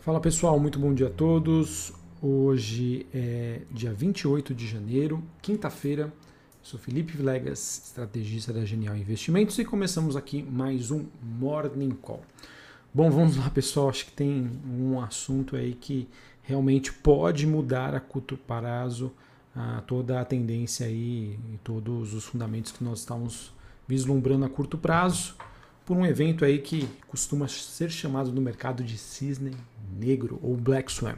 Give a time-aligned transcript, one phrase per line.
[0.00, 1.92] Fala pessoal, muito bom dia a todos.
[2.22, 6.12] Hoje é dia 28 de janeiro, quinta-feira.
[6.62, 12.22] Sou Felipe Vilegas, estrategista da Genial Investimentos e começamos aqui mais um Morning Call.
[12.94, 16.08] Bom, vamos lá pessoal, acho que tem um assunto aí que
[16.42, 19.12] realmente pode mudar a curto prazo
[19.54, 23.52] a toda a tendência aí e todos os fundamentos que nós estamos
[23.86, 25.34] vislumbrando a curto prazo
[25.88, 29.56] por um evento aí que costuma ser chamado no mercado de cisne
[29.98, 31.14] negro ou black swan.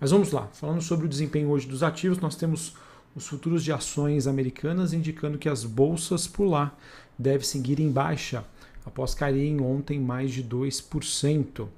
[0.00, 2.74] Mas vamos lá, falando sobre o desempenho hoje dos ativos, nós temos
[3.14, 6.76] os futuros de ações americanas indicando que as bolsas por lá
[7.16, 8.44] devem seguir em baixa
[8.84, 11.68] após caírem ontem mais de 2%.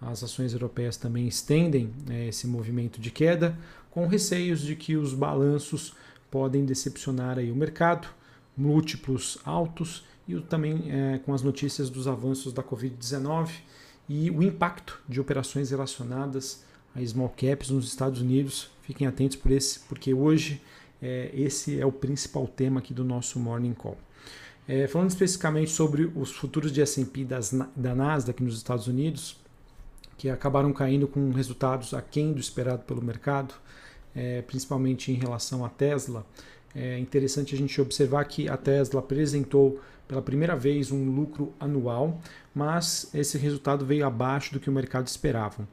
[0.00, 3.54] As ações europeias também estendem né, esse movimento de queda,
[3.90, 5.92] com receios de que os balanços
[6.30, 8.08] podem decepcionar aí o mercado,
[8.56, 13.50] múltiplos altos e também é, com as notícias dos avanços da Covid-19
[14.08, 16.64] e o impacto de operações relacionadas
[16.94, 18.70] a small caps nos Estados Unidos.
[18.82, 20.60] Fiquem atentos por esse, porque hoje
[21.00, 23.98] é, esse é o principal tema aqui do nosso Morning Call.
[24.68, 29.36] É, falando especificamente sobre os futuros de S&P da Nasdaq nos Estados Unidos,
[30.16, 33.54] que acabaram caindo com resultados aquém do esperado pelo mercado,
[34.14, 36.24] é, principalmente em relação à Tesla.
[36.74, 42.20] É interessante a gente observar que a Tesla apresentou pela primeira vez um lucro anual,
[42.54, 45.66] mas esse resultado veio abaixo do que o mercado esperava.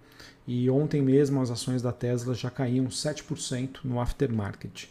[0.48, 4.88] E ontem mesmo as ações da Tesla já caíam 7% no aftermarket.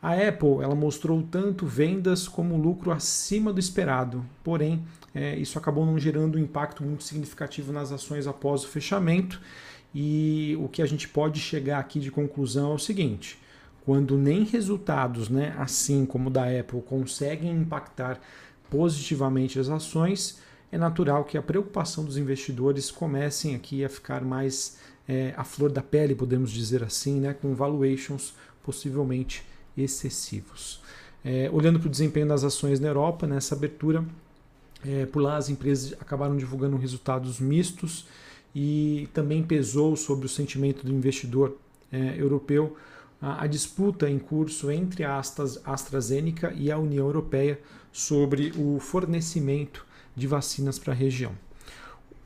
[0.00, 4.84] A Apple ela mostrou tanto vendas como lucro acima do esperado, porém
[5.14, 9.40] é, isso acabou não gerando um impacto muito significativo nas ações após o fechamento.
[9.94, 13.38] E o que a gente pode chegar aqui de conclusão é o seguinte:
[13.84, 18.20] quando nem resultados, né, assim como o da Apple, conseguem impactar
[18.72, 20.38] positivamente as ações,
[20.72, 25.70] é natural que a preocupação dos investidores comecem aqui a ficar mais é, à flor
[25.70, 28.32] da pele, podemos dizer assim, né, com valuations
[28.64, 29.44] possivelmente
[29.76, 30.80] excessivos.
[31.22, 34.02] É, olhando para o desempenho das ações na Europa, nessa abertura,
[34.82, 38.06] é, por lá as empresas acabaram divulgando resultados mistos
[38.54, 41.58] e também pesou sobre o sentimento do investidor
[41.92, 42.74] é, europeu
[43.22, 45.16] a, disputa em curso entre a
[45.64, 47.60] AstraZeneca e a União Europeia
[47.92, 51.30] sobre o fornecimento de vacinas para a região.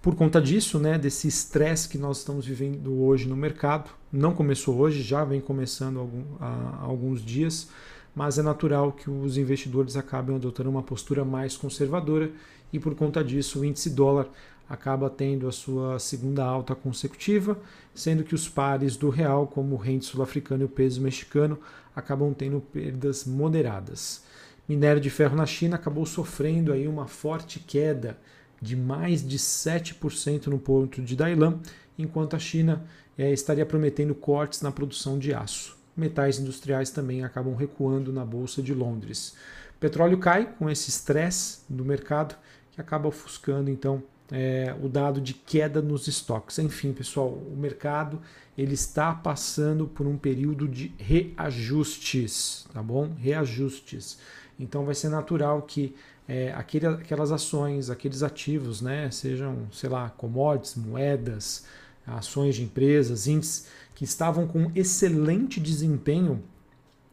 [0.01, 4.79] Por conta disso, né, desse estresse que nós estamos vivendo hoje no mercado, não começou
[4.79, 7.69] hoje, já vem começando algum, há alguns dias,
[8.15, 12.31] mas é natural que os investidores acabem adotando uma postura mais conservadora
[12.73, 14.29] e por conta disso o índice dólar
[14.69, 17.59] acaba tendo a sua segunda alta consecutiva,
[17.95, 21.59] sendo que os pares do real, como o rente sul-africano e o peso mexicano,
[21.95, 24.25] acabam tendo perdas moderadas.
[24.69, 28.19] Minério de ferro na China acabou sofrendo aí uma forte queda
[28.61, 31.61] de mais de 7% no ponto de Dailan,
[31.97, 32.85] enquanto a China
[33.17, 35.77] é, estaria prometendo cortes na produção de aço.
[35.97, 39.37] Metais industriais também acabam recuando na Bolsa de Londres.
[39.79, 42.37] Petróleo cai com esse estresse do mercado
[42.73, 46.59] que acaba ofuscando então é, o dado de queda nos estoques.
[46.59, 48.21] Enfim, pessoal, o mercado
[48.57, 53.15] ele está passando por um período de reajustes, tá bom?
[53.19, 54.19] Reajustes.
[54.59, 55.95] Então vai ser natural que
[56.27, 61.67] é, aquele, aquelas ações, aqueles ativos, né, sejam, sei lá, commodities, moedas,
[62.07, 66.43] ações de empresas, índices que estavam com excelente desempenho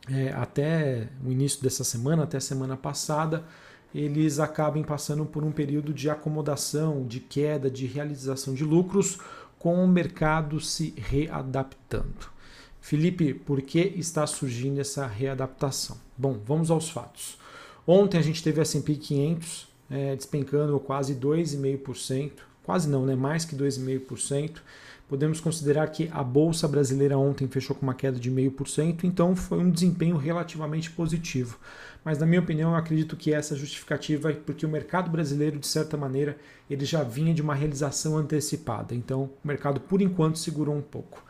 [0.09, 3.45] é, até o início dessa semana, até a semana passada,
[3.93, 9.19] eles acabem passando por um período de acomodação, de queda, de realização de lucros,
[9.59, 12.33] com o mercado se readaptando.
[12.81, 15.97] Felipe, por que está surgindo essa readaptação?
[16.17, 17.37] Bom, vamos aos fatos.
[17.87, 22.31] Ontem a gente teve a S&P 500 é, despencando quase 2,5%,
[22.63, 23.15] quase não, né?
[23.15, 24.57] mais que 2,5%.
[25.13, 29.59] Podemos considerar que a bolsa brasileira ontem fechou com uma queda de 0,5%, então foi
[29.59, 31.59] um desempenho relativamente positivo.
[32.03, 35.67] Mas na minha opinião, eu acredito que essa justificativa é porque o mercado brasileiro, de
[35.67, 36.35] certa maneira,
[36.67, 38.95] ele já vinha de uma realização antecipada.
[38.95, 41.23] Então, o mercado por enquanto segurou um pouco.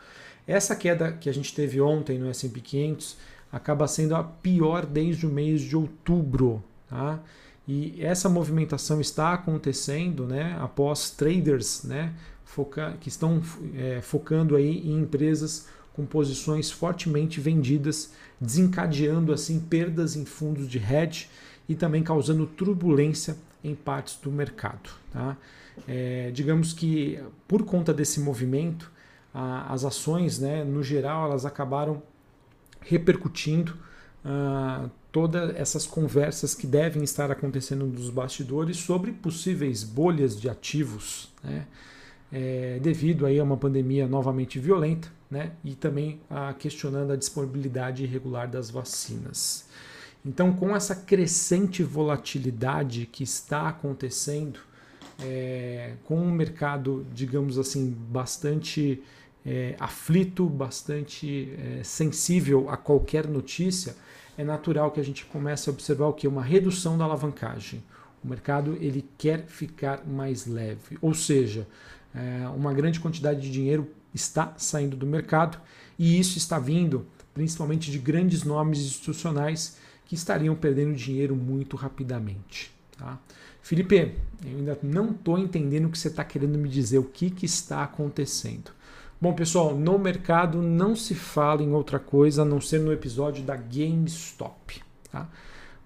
[0.46, 3.18] Essa queda que a gente teve ontem no S&P 500
[3.52, 7.20] acaba sendo a pior desde o mês de outubro, tá?
[7.68, 12.12] E essa movimentação está acontecendo, né, após traders, né,
[12.44, 13.42] foca que estão
[13.76, 20.78] é, focando aí em empresas com posições fortemente vendidas, desencadeando assim perdas em fundos de
[20.78, 21.28] hedge
[21.68, 24.90] e também causando turbulência em partes do mercado.
[25.12, 25.36] Tá?
[25.88, 27.18] É, digamos que
[27.48, 28.90] por conta desse movimento,
[29.32, 32.02] a, as ações, né, no geral, elas acabaram
[32.80, 33.76] repercutindo
[34.24, 41.32] uh, todas essas conversas que devem estar acontecendo nos bastidores sobre possíveis bolhas de ativos.
[41.42, 41.66] Né?
[42.34, 45.52] É, devido aí a uma pandemia novamente violenta, né?
[45.64, 49.68] E também a, questionando a disponibilidade irregular das vacinas.
[50.26, 54.58] Então, com essa crescente volatilidade que está acontecendo,
[55.20, 59.00] é, com um mercado, digamos assim, bastante
[59.46, 63.94] é, aflito, bastante é, sensível a qualquer notícia,
[64.36, 66.26] é natural que a gente comece a observar o que?
[66.26, 67.80] Uma redução da alavancagem.
[68.24, 71.68] O mercado ele quer ficar mais leve, ou seja,
[72.14, 75.58] é, uma grande quantidade de dinheiro está saindo do mercado
[75.98, 79.76] e isso está vindo principalmente de grandes nomes institucionais
[80.06, 82.72] que estariam perdendo dinheiro muito rapidamente.
[82.96, 83.18] Tá?
[83.60, 84.14] Felipe,
[84.44, 87.46] eu ainda não estou entendendo o que você está querendo me dizer, o que, que
[87.46, 88.70] está acontecendo.
[89.20, 93.42] Bom, pessoal, no mercado não se fala em outra coisa a não ser no episódio
[93.42, 94.82] da GameStop.
[95.10, 95.28] Tá?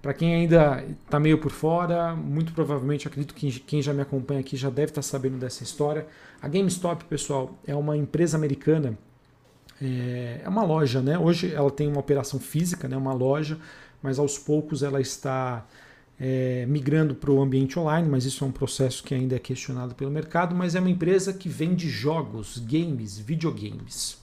[0.08, 4.40] Para quem ainda está meio por fora, muito provavelmente acredito que quem já me acompanha
[4.40, 6.06] aqui já deve estar tá sabendo dessa história.
[6.40, 8.96] A GameStop, pessoal, é uma empresa americana,
[9.82, 11.18] é, é uma loja, né?
[11.18, 12.96] Hoje ela tem uma operação física, né?
[12.96, 13.58] Uma loja,
[14.02, 15.66] mas aos poucos ela está
[16.18, 19.94] é, migrando para o ambiente online, mas isso é um processo que ainda é questionado
[19.94, 20.54] pelo mercado.
[20.54, 24.16] Mas é uma empresa que vende jogos, games, videogames.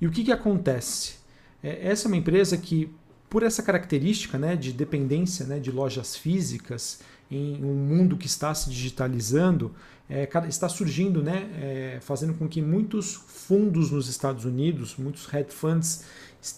[0.00, 1.16] E o que, que acontece?
[1.62, 2.90] É, essa é uma empresa que
[3.30, 6.98] por essa característica né, de dependência né, de lojas físicas
[7.30, 9.72] em um mundo que está se digitalizando,
[10.08, 15.54] é, está surgindo, né, é, fazendo com que muitos fundos nos Estados Unidos, muitos hedge
[15.54, 16.04] funds,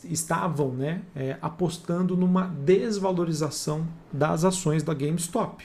[0.05, 5.63] estavam né, é, apostando numa desvalorização das ações da GameStop.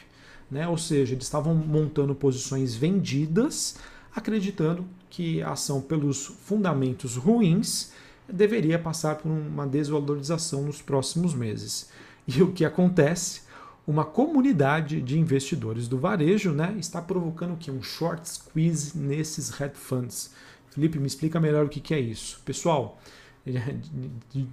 [0.51, 0.67] Né?
[0.67, 3.77] Ou seja, eles estavam montando posições vendidas,
[4.13, 7.91] acreditando que a ação, pelos fundamentos ruins,
[8.29, 11.89] deveria passar por uma desvalorização nos próximos meses.
[12.27, 13.41] E o que acontece?
[13.85, 17.71] Uma comunidade de investidores do varejo né, está provocando o que?
[17.71, 20.31] Um short squeeze nesses hedge funds.
[20.71, 22.41] Felipe, me explica melhor o que, que é isso.
[22.43, 22.99] Pessoal,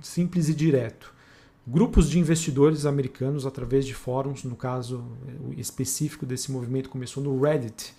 [0.00, 1.12] simples e direto.
[1.66, 5.04] Grupos de investidores americanos, através de fóruns, no caso
[5.56, 7.92] específico desse movimento, começou no Reddit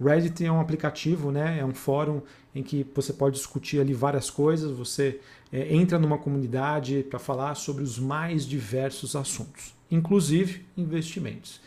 [0.00, 1.58] Reddit é um aplicativo, né?
[1.58, 2.22] é um fórum
[2.54, 5.20] em que você pode discutir ali várias coisas, você
[5.52, 11.60] é, entra numa comunidade para falar sobre os mais diversos assuntos, inclusive investimentos.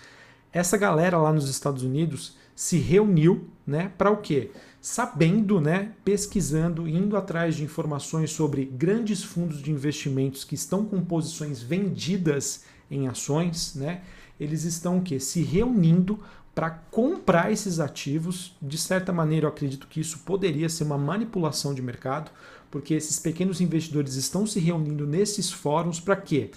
[0.54, 4.52] Essa galera lá nos Estados Unidos se reuniu né, para o quê?
[4.82, 11.04] Sabendo, né, pesquisando, indo atrás de informações sobre grandes fundos de investimentos que estão com
[11.04, 14.02] posições vendidas em ações, né,
[14.40, 15.20] eles estão o quê?
[15.20, 16.20] se reunindo
[16.54, 18.56] para comprar esses ativos.
[18.62, 22.30] De certa maneira, eu acredito que isso poderia ser uma manipulação de mercado,
[22.70, 26.52] porque esses pequenos investidores estão se reunindo nesses fóruns para quê?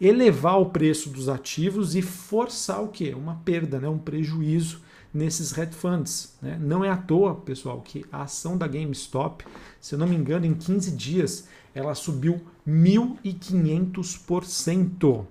[0.00, 3.14] Elevar o preço dos ativos e forçar o quê?
[3.14, 3.88] Uma perda, né?
[3.88, 4.82] um prejuízo
[5.12, 6.34] nesses hedge funds.
[6.42, 6.58] Né?
[6.60, 9.44] Não é à toa, pessoal, que a ação da GameStop,
[9.80, 15.24] se eu não me engano, em 15 dias, ela subiu 1.500%.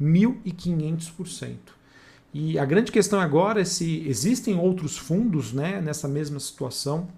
[0.00, 1.77] 1.500%.
[2.32, 7.08] E a grande questão agora é se existem outros fundos né, nessa mesma situação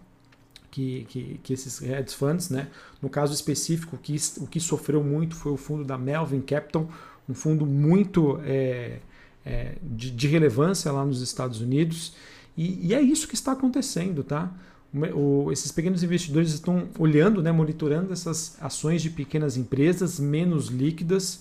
[0.71, 2.49] que, que, que, esses hedge funds.
[2.49, 2.69] Né?
[3.03, 6.89] No caso específico, que, o que sofreu muito foi o fundo da Melvin Capital,
[7.29, 8.99] um fundo muito é,
[9.45, 12.15] é, de, de, relevância lá nos Estados Unidos.
[12.57, 14.23] E, e, é isso que está acontecendo.
[14.23, 14.53] Tá?
[14.95, 20.69] O, o, esses pequenos investidores estão olhando, né, monitorando essas ações de pequenas empresas menos
[20.69, 21.41] líquidas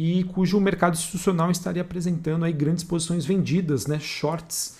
[0.00, 4.78] e cujo mercado institucional estaria apresentando aí grandes posições vendidas, né, shorts,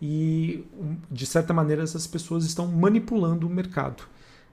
[0.00, 0.64] e
[1.10, 4.04] de certa maneira essas pessoas estão manipulando o mercado.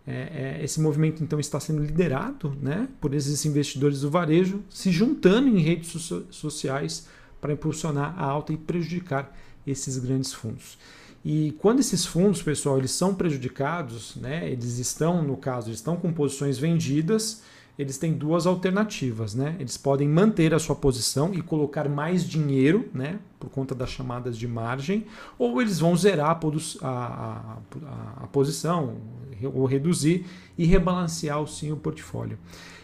[0.07, 4.89] É, é, esse movimento então está sendo liderado né, por esses investidores do varejo se
[4.89, 7.07] juntando em redes so sociais
[7.39, 10.79] para impulsionar a alta e prejudicar esses grandes fundos.
[11.23, 16.11] E quando esses fundos, pessoal, eles são prejudicados, né, eles estão, no caso, estão com
[16.11, 17.43] posições vendidas,
[17.77, 19.55] eles têm duas alternativas, né?
[19.59, 23.19] Eles podem manter a sua posição e colocar mais dinheiro, né?
[23.39, 25.05] Por conta das chamadas de margem,
[25.37, 28.95] ou eles vão zerar a, a, a, a posição
[29.53, 30.25] ou reduzir
[30.57, 32.39] e rebalancear sim o portfólio.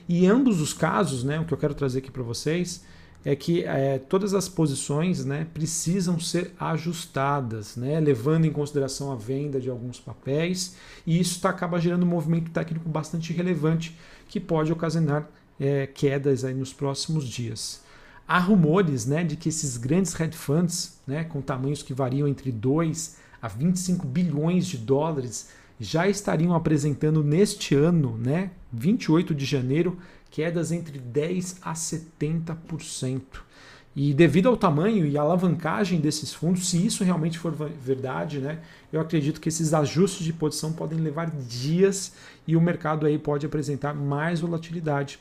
[0.07, 1.39] E ambos os casos, né?
[1.39, 2.83] O que eu quero trazer aqui para vocês
[3.25, 9.15] é que é, todas as posições né, precisam ser ajustadas, né, levando em consideração a
[9.15, 10.75] venda de alguns papéis,
[11.07, 13.97] e isso tá, acaba gerando um movimento técnico bastante relevante
[14.33, 17.83] que pode ocasionar é, quedas aí nos próximos dias.
[18.27, 22.51] Há rumores né, de que esses grandes hedge funds, né, com tamanhos que variam entre
[22.51, 25.49] 2 a 25 bilhões de dólares,
[25.79, 29.99] já estariam apresentando neste ano, né, 28 de janeiro,
[30.31, 33.21] quedas entre 10 a 70%.
[33.95, 38.59] E devido ao tamanho e alavancagem desses fundos, se isso realmente for verdade, né,
[38.91, 42.13] eu acredito que esses ajustes de posição podem levar dias
[42.47, 45.19] e o mercado aí pode apresentar mais volatilidade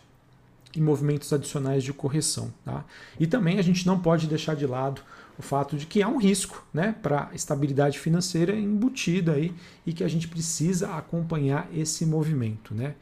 [0.74, 2.52] e movimentos adicionais de correção.
[2.64, 2.84] Tá?
[3.20, 5.02] E também a gente não pode deixar de lado
[5.38, 9.54] o fato de que há um risco né, para a estabilidade financeira embutida aí
[9.86, 12.74] e que a gente precisa acompanhar esse movimento.
[12.74, 12.94] Né?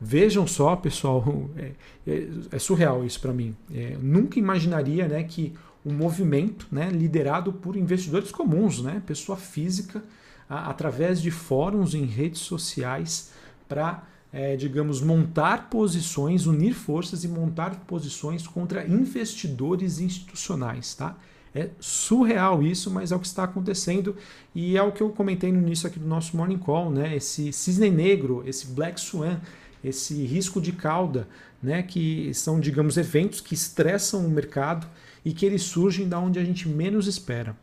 [0.00, 1.24] Vejam só, pessoal,
[1.56, 1.72] é,
[2.06, 3.54] é, é surreal isso para mim.
[3.72, 10.02] É, nunca imaginaria né, que um movimento né, liderado por investidores comuns, né, pessoa física,
[10.48, 13.32] a, através de fóruns em redes sociais,
[13.68, 20.94] para, é, digamos, montar posições, unir forças e montar posições contra investidores institucionais.
[20.94, 21.16] Tá?
[21.54, 24.14] É surreal isso, mas é o que está acontecendo
[24.54, 27.16] e é o que eu comentei no início aqui do nosso Morning Call, né?
[27.16, 29.40] Esse cisne negro, esse Black Swan
[29.88, 31.28] esse risco de cauda,
[31.62, 34.86] né, que são, digamos, eventos que estressam o mercado
[35.24, 37.56] e que eles surgem da onde a gente menos espera.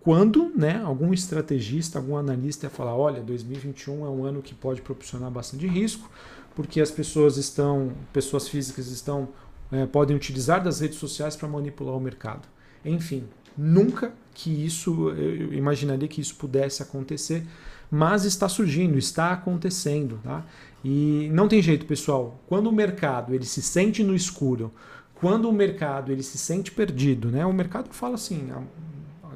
[0.00, 5.30] Quando né, algum estrategista, algum analista falar, olha, 2021 é um ano que pode proporcionar
[5.30, 6.10] bastante risco,
[6.54, 9.28] porque as pessoas estão, pessoas físicas estão,
[9.70, 12.48] é, podem utilizar das redes sociais para manipular o mercado.
[12.84, 13.24] Enfim,
[13.56, 17.46] nunca que isso, eu imaginaria que isso pudesse acontecer,
[17.94, 20.18] mas está surgindo, está acontecendo.
[20.24, 20.42] Tá?
[20.82, 22.40] E não tem jeito, pessoal.
[22.46, 24.72] Quando o mercado ele se sente no escuro,
[25.14, 27.44] quando o mercado ele se sente perdido, né?
[27.44, 28.62] O mercado fala assim, a,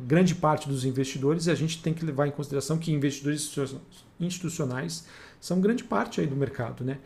[0.01, 3.55] grande parte dos investidores, e a gente tem que levar em consideração que investidores
[4.19, 5.05] institucionais
[5.39, 6.97] são grande parte aí do mercado, né?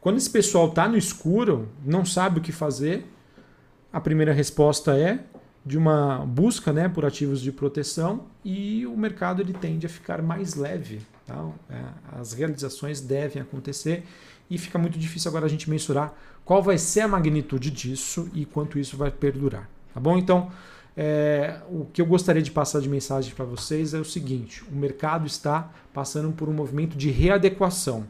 [0.00, 3.06] Quando esse pessoal está no escuro, não sabe o que fazer,
[3.92, 5.20] a primeira resposta é
[5.66, 10.22] de uma busca né, por ativos de proteção e o mercado ele tende a ficar
[10.22, 11.00] mais leve.
[11.26, 11.44] Tá?
[11.68, 11.82] É,
[12.20, 14.04] as realizações devem acontecer
[14.48, 18.44] e fica muito difícil agora a gente mensurar qual vai ser a magnitude disso e
[18.44, 19.68] quanto isso vai perdurar.
[19.92, 20.16] Tá bom?
[20.16, 20.52] Então,
[20.96, 24.76] é, o que eu gostaria de passar de mensagem para vocês é o seguinte: o
[24.76, 28.06] mercado está passando por um movimento de readequação.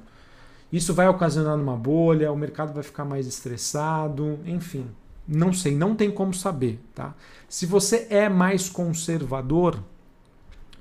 [0.70, 4.86] Isso vai ocasionar uma bolha, o mercado vai ficar mais estressado, enfim,
[5.26, 7.14] não sei, não tem como saber, tá?
[7.48, 9.82] Se você é mais conservador,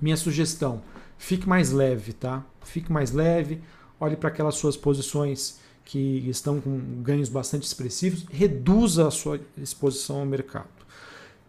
[0.02, 0.82] minha sugestão,
[1.18, 2.44] fique mais leve, tá?
[2.64, 3.62] Fique mais leve,
[4.00, 10.20] olhe para aquelas suas posições que estão com ganhos bastante expressivos, reduza a sua exposição
[10.20, 10.76] ao mercado.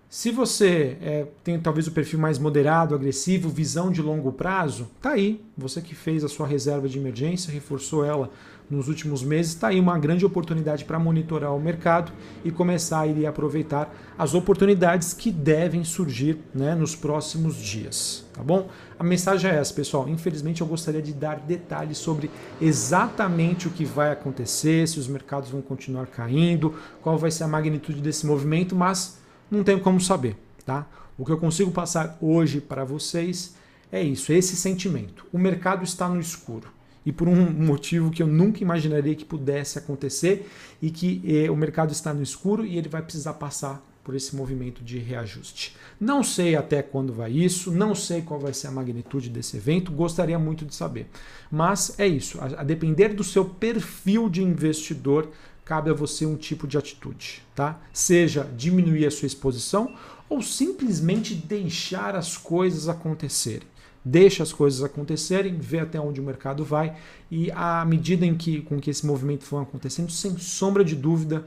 [0.08, 5.10] Se você é, tem talvez o perfil mais moderado, agressivo, visão de longo prazo, tá
[5.10, 5.44] aí.
[5.56, 8.30] Você que fez a sua reserva de emergência, reforçou ela
[8.68, 12.12] nos últimos meses, está aí uma grande oportunidade para monitorar o mercado
[12.44, 18.24] e começar a ir aproveitar as oportunidades que devem surgir né, nos próximos dias.
[18.32, 18.68] Tá bom?
[18.98, 20.08] A mensagem é essa, pessoal.
[20.08, 22.30] Infelizmente, eu gostaria de dar detalhes sobre
[22.60, 27.48] exatamente o que vai acontecer, se os mercados vão continuar caindo, qual vai ser a
[27.48, 29.18] magnitude desse movimento, mas
[29.50, 30.36] não tenho como saber.
[30.64, 30.86] Tá?
[31.16, 33.54] O que eu consigo passar hoje para vocês
[33.92, 35.24] é isso, esse sentimento.
[35.32, 36.75] O mercado está no escuro
[37.06, 40.50] e por um motivo que eu nunca imaginaria que pudesse acontecer
[40.82, 44.34] e que eh, o mercado está no escuro e ele vai precisar passar por esse
[44.34, 45.76] movimento de reajuste.
[46.00, 49.92] Não sei até quando vai isso, não sei qual vai ser a magnitude desse evento,
[49.92, 51.08] gostaria muito de saber.
[51.50, 55.30] Mas é isso, a, a depender do seu perfil de investidor,
[55.64, 57.80] cabe a você um tipo de atitude, tá?
[57.92, 59.94] Seja diminuir a sua exposição
[60.28, 63.75] ou simplesmente deixar as coisas acontecerem
[64.08, 66.96] deixa as coisas acontecerem, vê até onde o mercado vai
[67.28, 71.44] e à medida em que com que esse movimento for acontecendo, sem sombra de dúvida,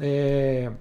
[0.00, 0.72] é,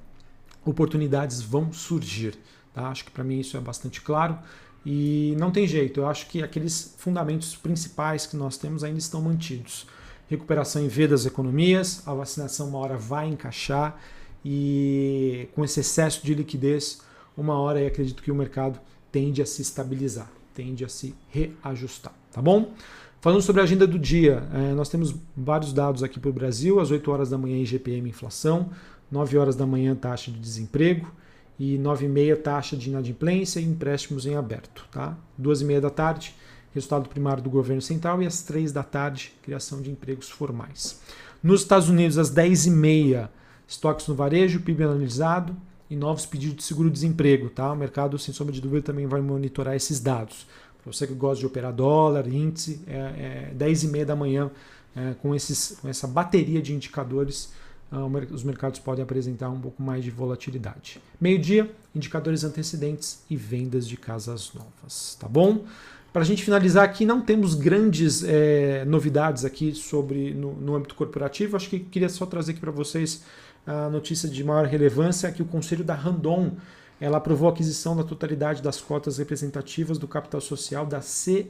[0.63, 2.36] oportunidades vão surgir.
[2.74, 2.88] Tá?
[2.88, 4.39] Acho que para mim isso é bastante claro
[4.86, 6.00] e não tem jeito.
[6.00, 9.86] Eu acho que aqueles fundamentos principais que nós temos ainda estão mantidos.
[10.29, 14.00] Recuperação em V das economias, a vacinação uma hora vai encaixar
[14.46, 17.01] e com esse excesso de liquidez,
[17.36, 18.79] uma hora eu acredito que o mercado
[19.12, 22.73] tende a se estabilizar tende a se reajustar, tá bom?
[23.21, 26.79] Falando sobre a agenda do dia, é, nós temos vários dados aqui para o Brasil.
[26.79, 28.71] Às 8 horas da manhã, IGPM inflação,
[29.11, 31.11] 9 horas da manhã, taxa de desemprego
[31.59, 34.87] e 9 e meia, taxa de inadimplência e empréstimos em aberto.
[34.91, 35.15] Tá?
[35.37, 36.35] 2 e meia da tarde,
[36.73, 40.99] resultado primário do governo central e às 3 da tarde, criação de empregos formais.
[41.43, 43.29] Nos Estados Unidos, às 10 e meia,
[43.67, 45.55] estoques no varejo, PIB analisado,
[45.89, 47.50] e novos pedidos de seguro-desemprego.
[47.50, 47.72] Tá?
[47.72, 50.48] O mercado, sem sombra de dúvida, também vai monitorar esses dados.
[50.84, 54.50] Para você que gosta de operar dólar, índice, é, é 10 e meia da manhã,
[54.96, 57.51] é, com, esses, com essa bateria de indicadores,
[57.91, 61.01] ah, os mercados podem apresentar um pouco mais de volatilidade.
[61.22, 65.15] Meio-dia, indicadores antecedentes e vendas de casas novas.
[65.20, 65.65] Tá bom?
[66.12, 70.96] Para a gente finalizar aqui, não temos grandes é, novidades aqui sobre no, no âmbito
[70.96, 71.56] corporativo.
[71.56, 73.24] Acho que queria só trazer aqui para vocês
[73.67, 76.53] a notícia de maior relevância é que o Conselho da Randon
[77.00, 81.43] ela aprovou a aquisição da totalidade das cotas representativas do capital social da CNCS,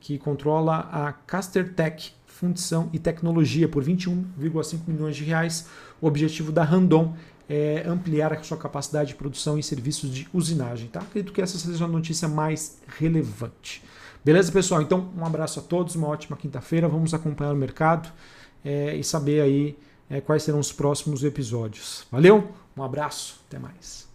[0.00, 5.66] que controla a Castertech Fundição e Tecnologia por 21,5 milhões de reais.
[6.00, 7.14] O objetivo da Randon
[7.48, 10.88] é ampliar a sua capacidade de produção em serviços de usinagem.
[10.88, 11.00] Tá?
[11.00, 13.82] Acredito que essa seja a notícia mais relevante.
[14.24, 14.80] Beleza, pessoal?
[14.80, 16.88] Então, um abraço a todos, uma ótima quinta-feira.
[16.88, 18.10] Vamos acompanhar o mercado
[18.64, 19.76] é, e saber aí
[20.08, 22.06] é, quais serão os próximos episódios.
[22.10, 24.08] Valeu, um abraço, até mais.